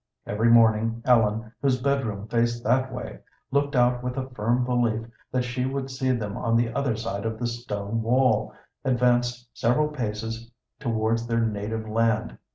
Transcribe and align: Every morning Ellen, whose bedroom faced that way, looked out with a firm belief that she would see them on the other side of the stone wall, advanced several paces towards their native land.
Every 0.25 0.49
morning 0.49 1.03
Ellen, 1.05 1.51
whose 1.61 1.79
bedroom 1.79 2.27
faced 2.27 2.63
that 2.63 2.91
way, 2.91 3.19
looked 3.51 3.75
out 3.75 4.01
with 4.03 4.17
a 4.17 4.31
firm 4.31 4.65
belief 4.65 5.05
that 5.31 5.43
she 5.43 5.67
would 5.67 5.91
see 5.91 6.09
them 6.11 6.35
on 6.35 6.57
the 6.57 6.73
other 6.73 6.95
side 6.95 7.23
of 7.23 7.37
the 7.37 7.45
stone 7.45 8.01
wall, 8.01 8.51
advanced 8.83 9.47
several 9.53 9.89
paces 9.89 10.49
towards 10.79 11.27
their 11.27 11.41
native 11.41 11.87
land. 11.87 12.39